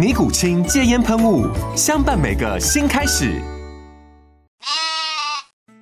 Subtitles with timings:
[0.00, 1.46] 尼古清戒烟喷雾，
[1.76, 3.38] 相伴每个新开始。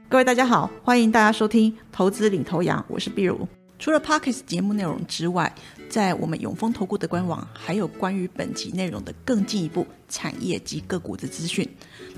[0.09, 3.47] 各位大家好，欢迎大家收听《投资领头羊》，我是碧如。
[3.79, 5.55] 除了 Parkes 节目内容之外，
[5.89, 11.69] 在我们永丰投顾的官网，还有关于本集内容的更进一步产业及个股的资讯。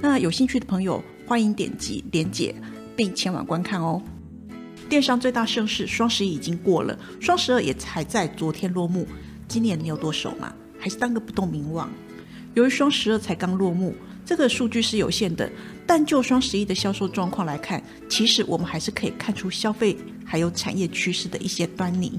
[0.00, 2.54] 那有兴趣的朋友，欢迎点击连结
[2.96, 4.00] 并前往观看哦。
[4.88, 9.06] 电商最大盛事双十一已经过了，双十二也才在昨天落幕。
[9.46, 10.50] 今年你有多熟吗？
[10.80, 11.88] 还是当个不动明王。
[12.54, 13.94] 由于双十二才刚落幕，
[14.26, 15.48] 这个数据是有限的。
[15.86, 22.18] 但就双十一的销售状况来看，其实我们还是可以看出消费还有产业趋势的一些端倪。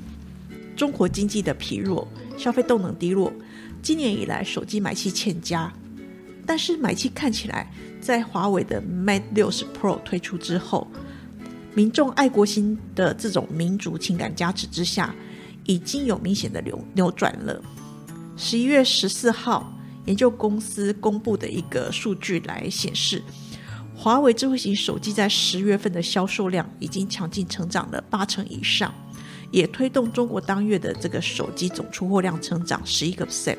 [0.76, 3.32] 中国经济的疲弱，消费动能低落，
[3.82, 5.72] 今年以来手机买气欠佳。
[6.46, 10.88] 但是买气看起来，在华为的 Mate 六十 Pro 推出之后，
[11.74, 15.16] 民众爱国心的这种民族情感加持之下，
[15.66, 17.62] 已经有明显的扭扭转了。
[18.38, 19.72] 十一月十四号，
[20.06, 23.22] 研究公司公布的一个数据来显示，
[23.96, 28.94] 华为智慧型手机在十月份的销售量已经强劲成长了八成以上，
[29.52, 33.58] 也推动中国当月的这个手机总出货量成长十一个 percent。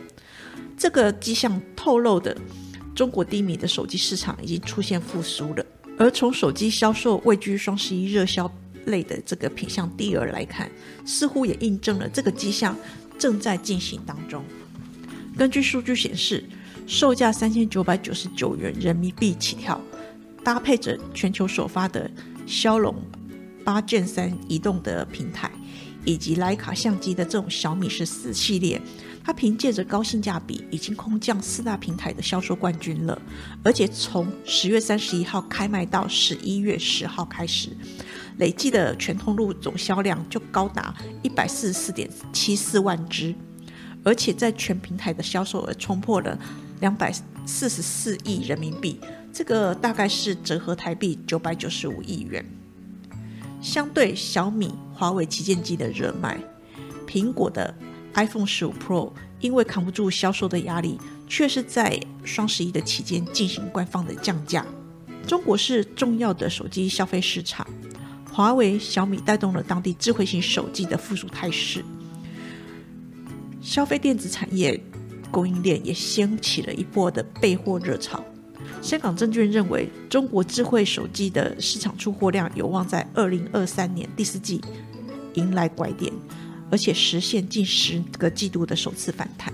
[0.77, 2.37] 这个迹象透露的，
[2.95, 5.65] 中国低迷的手机市场已经出现复苏了。
[5.97, 8.51] 而从手机销售位居双十一热销
[8.87, 10.69] 类的这个品相第二来看，
[11.05, 12.77] 似乎也印证了这个迹象
[13.17, 14.43] 正在进行当中。
[15.37, 16.45] 根据数据显示，
[16.87, 19.81] 售价三千九百九十九元人民币起跳，
[20.45, 22.11] 搭配着全球首发的
[22.47, 22.95] 骁龙
[23.65, 25.51] 八 Gen 三移动的平台，
[26.05, 28.81] 以及徕卡相机的这种小米十四系列，
[29.25, 33.21] 它凭借着高性价比，已经空降四大平台的销售冠军了。
[33.65, 37.71] 而且从十月三十一号开卖到十一月十号开始，
[38.37, 43.35] 累计的全通路总销量就高达一百四十四点七四万只。
[44.05, 46.39] 而且在全平台的销售额冲破了
[46.81, 47.13] 两百
[47.47, 48.99] 四十四亿人民币，
[49.33, 52.45] 这个大概是折合台币九百九十五亿元。
[53.61, 56.37] 相对小米、华为旗舰机的热卖，
[57.07, 57.73] 苹果的
[58.15, 60.99] iPhone 十五 Pro 因为扛不住销售的压力，
[61.29, 64.67] 却是在双十一的期间进行官方的降价。
[65.27, 67.65] 中国是重要的手机消费市场，
[68.33, 71.85] 华为、小米带动了当地智慧型手机的复苏态势。
[73.63, 74.79] 消费电子产业
[75.31, 78.23] 供应链也掀起了一波的备货热潮。
[78.83, 84.61] 香港证券认为，中国智慧手机的市场出货量有望在二零二三年第四季
[85.35, 86.13] 迎来拐点，
[86.71, 89.53] 而且实现近十个季度的首次反弹。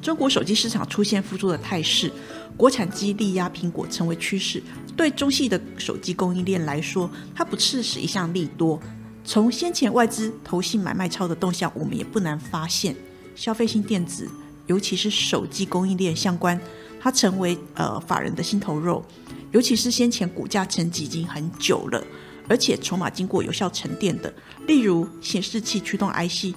[0.00, 2.10] 中国手机市场出现复苏的态势，
[2.56, 4.62] 国产机力压苹果成为趋势。
[4.96, 8.80] 对中系的手机供应链来说，它不是是一项利多。
[9.24, 12.94] 从先前外资投信买卖超的动向，我们也不难发现。
[13.36, 14.28] 消费性电子，
[14.66, 16.60] 尤其是手机供应链相关，
[16.98, 19.04] 它成为呃法人的心头肉。
[19.52, 22.02] 尤其是先前股价沉积已经很久了，
[22.48, 24.34] 而且筹码经过有效沉淀的，
[24.66, 26.54] 例如显示器驱动 IC。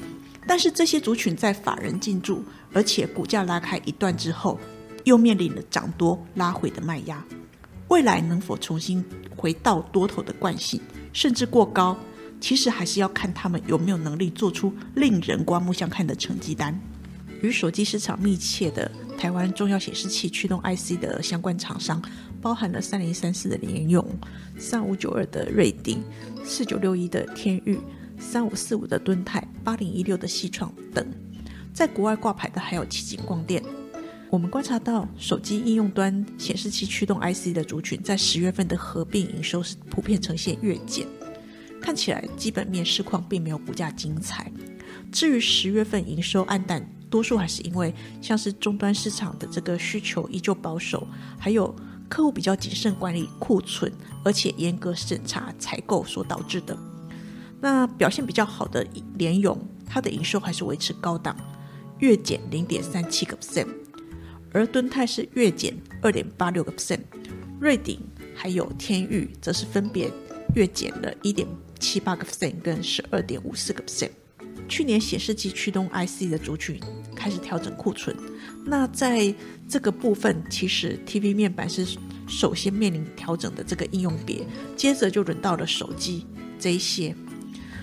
[0.48, 4.60] 但是这些族群在法人进驻，而且股价拉开一段之后，
[5.04, 7.24] 又面临了涨多拉回的卖压。
[7.90, 9.04] 未来能否重新
[9.36, 10.82] 回到多头的惯性，
[11.14, 11.96] 甚至过高？
[12.40, 16.80] 其实还是要看他们有没有能力做出令人刮目相看的成绩单。
[17.42, 22.02] 与手机市场密切的台湾重要显示器驱动 IC 的相关厂商，
[22.42, 24.06] 包含了三零三四的联用、
[24.58, 26.04] 三五九二的瑞鼎、
[26.44, 27.80] 四九六一的天域、
[28.18, 31.06] 三五四五的敦泰、八零一六的西创等。
[31.74, 33.64] 在国外挂牌的还有奇景光电。
[34.30, 41.08] 我们观察到，手机应用端显示器驱动 IC 的族群，在十月份的合并营收是普遍呈现月减。
[41.82, 44.52] 看起来基本面市况并没有股价精彩。
[45.12, 51.08] 至于十月份营收暗淡，多数还是因为像是终端市场的这个需求依旧保守，
[51.40, 51.76] 还有
[52.08, 53.92] 客户比较谨慎管理库存，
[54.24, 56.78] 而且严格审查采购所导致的。
[57.60, 58.86] 那表现比较好的
[59.18, 61.36] 联咏，它的营收还是维持高档，
[61.98, 63.68] 月减零点三七个 percent，
[64.54, 67.02] 而敦泰是月减二点八六个 percent，
[67.60, 68.00] 瑞鼎
[68.36, 70.12] 还有天域则是分别
[70.56, 71.48] 月减了一点
[71.80, 74.12] 七八个 percent 跟十二点五四个 percent。
[74.68, 76.80] 去年显示器驱动 IC 的族群
[77.16, 78.16] 开始调整库存，
[78.66, 79.34] 那在
[79.68, 81.98] 这个部分，其实 TV 面板是
[82.28, 84.46] 首先面临调整的这个应用别，
[84.76, 86.28] 接着就轮到了手机
[86.60, 87.16] 这一些。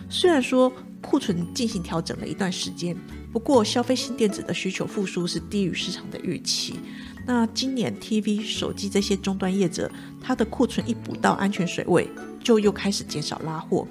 [0.09, 2.97] 虽然说库存进行调整了一段时间，
[3.33, 6.81] 不过消费性电子的需求复苏是低于市场的预期。
[7.27, 12.09] 那今年 TV、手机这些终端业者，它的库存一补到安全水位，
[12.43, 13.87] 就又开始减少拉货。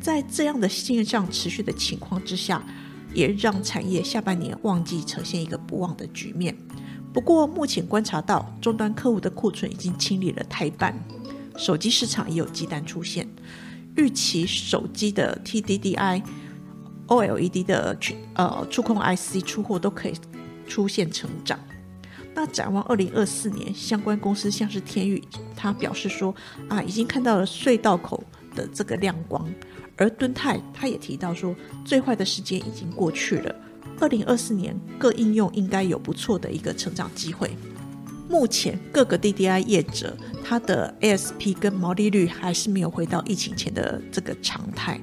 [0.00, 2.64] 在这样的现象持续的情况之下，
[3.12, 6.56] 也让产业下半年旺季呈现一个不旺的局面。
[7.12, 10.96] 不过，目前观察到终端客户的库存已经清理了太半，
[11.56, 13.28] 手机市场也有鸡蛋出现，
[14.00, 16.22] 预期手机的 TDDI、
[17.06, 17.98] OLED 的
[18.34, 20.14] 呃触控 IC 出货都可以
[20.66, 21.60] 出现成长。
[22.34, 25.22] 那展望二零二四年，相关公司像是天宇，
[25.54, 26.34] 他表示说
[26.68, 28.24] 啊，已经看到了隧道口
[28.54, 29.46] 的这个亮光。
[29.96, 31.54] 而敦泰他也提到说，
[31.84, 33.54] 最坏的时间已经过去了，
[34.00, 37.54] 二零二四年各应用应该有不错的一个成长机会。
[38.30, 45.00] 目前各个 DDI 业者，它的 ASP 跟毛利率还是没有回到疫情前的这个常态。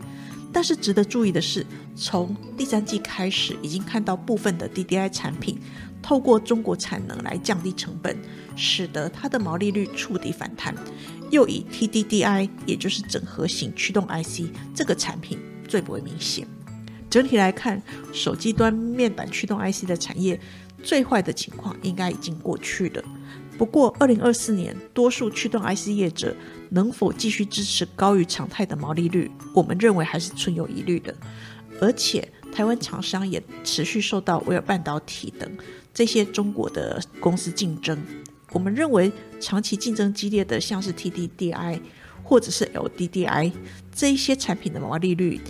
[0.54, 5.60] 但是值得注意的是，从第三季开始，已经看到部分的 DDI 产品
[6.02, 8.18] 透过中国产能来降低成本，
[8.56, 10.74] 使得它的毛利率触底反弹。
[11.30, 14.44] 又以 TDDI，也就是整合型驱动 IC
[14.74, 15.38] 这个产品
[15.68, 16.48] 最不为明显。
[17.10, 17.82] 整体来看，
[18.14, 20.40] 手机端面板驱动 IC 的产业
[20.84, 23.04] 最坏的情况应该已经过去了。
[23.58, 26.36] 不过，二零二四年多数驱动 IC 业者
[26.70, 31.14] 能否继续支持高于常态的毛利率，我们认为还是存有疑虑的。
[31.82, 35.50] 而且，台湾厂商也持续受到威尔半导体等
[35.94, 37.98] 这些中国的公司竞争。
[38.52, 41.80] 我们认为，长期竞争激烈的像是 TDDI
[42.24, 43.52] 或者是 LDDI
[43.92, 45.42] 这一些产品的毛利率，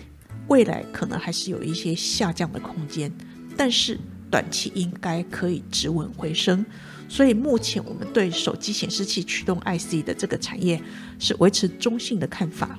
[0.47, 3.11] 未来可能还是有一些下降的空间，
[3.57, 6.65] 但是短期应该可以止稳回升。
[7.09, 10.81] 所以目前我们对手机显示器驱动 IC 的这个产业
[11.19, 12.77] 是维持中性的看法。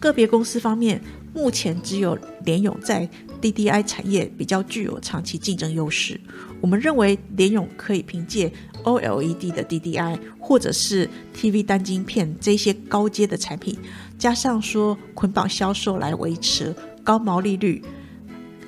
[0.00, 1.00] 个别公司方面，
[1.34, 3.08] 目前只有联咏在
[3.40, 6.18] DDI 产业比较具有长期竞争优势。
[6.60, 8.50] 我们认为联咏可以凭借
[8.82, 13.78] OLED 的 DDI 或者是 TV 单晶片这些高阶的产品，
[14.18, 17.82] 加上说捆绑销售来维持高毛利率，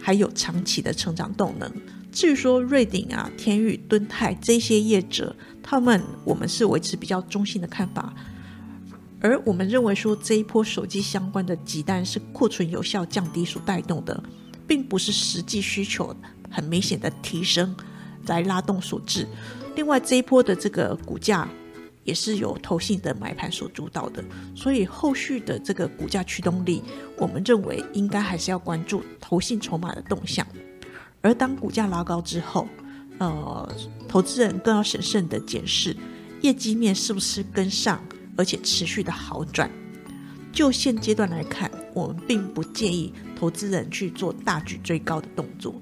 [0.00, 1.72] 还有长期的成长动能。
[2.12, 8.12] 至于说瑞鼎啊、天宇、敦泰这些业者，他们我们是维持比较中性的看法。
[9.18, 14.22] 而我们认为说这一波手机相关的急单是库存有效降低所带动的，
[14.66, 16.14] 并不是实际需求
[16.50, 17.74] 很明显的提升
[18.26, 19.26] 来拉动所致。
[19.74, 21.48] 另外，这一波的这个股价
[22.04, 24.22] 也是由投信的买盘所主导的，
[24.54, 26.82] 所以后续的这个股价驱动力，
[27.16, 30.46] 我们认为应该还是要关注投信筹码的动向。
[31.22, 32.68] 而当股价拉高之后，
[33.18, 33.74] 呃，
[34.08, 35.96] 投资人更要审慎的检视
[36.42, 38.02] 业绩面是不是跟上，
[38.36, 39.70] 而且持续的好转。
[40.52, 45.74] 就现阶段来看，我们并不建议投资人去做大举追高的动作。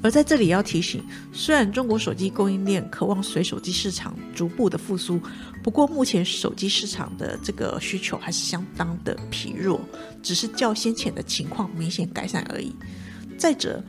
[0.00, 5.20] 而在这里要提醒，虽然中国手机供应链渴望随手机市场逐步的复苏，
[5.62, 9.80] 不过目前手机市场的这个需求还是相当的疲弱，
[10.22, 12.74] 只是较先前的情况明显改善而已。
[13.36, 13.82] 再者，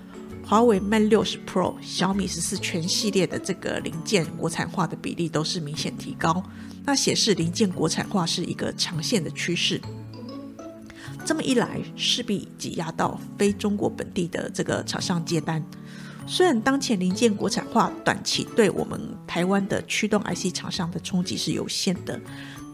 [0.49, 6.43] 华为 Mate 六十 Pro、小米十四全系列的这个零件国产化的比例都是明显提高，
[6.83, 9.79] 那显示零件国产化是一个长线的趋势。
[11.23, 15.63] 这么一来，势必挤压到非中国本地的这个厂商接单。
[16.25, 22.19] 虽然当前零件国产化短期对我们台湾的驱动 IC 厂商的冲击是有限的，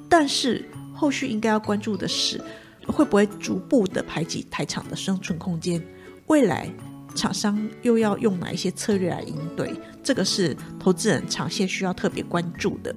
[0.07, 2.41] 但是后续应该要关注的是，
[2.87, 5.85] 会不会逐步的排挤台厂的生存空间？
[6.27, 6.73] 未来
[7.15, 9.73] 厂商又要用哪一些策略来应对？
[10.03, 12.93] 这个是投资人长线需要特别关注的。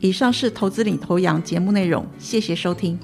[0.00, 2.98] 以上是投资领头羊节目内容，谢谢收听。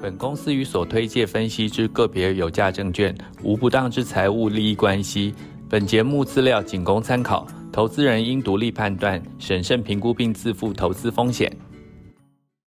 [0.00, 5.34] 本公司与所推介分析之个别有价证券无不当之财务利益关系。
[5.68, 11.54] 本节目资料仅供参考，投资人应独立判断、审慎评估并自负投资风险。